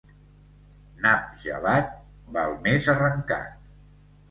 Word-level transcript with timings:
Nap 1.03 1.27
gelat, 1.43 1.93
val 2.39 2.59
més 2.67 2.91
arrencat. 2.97 3.73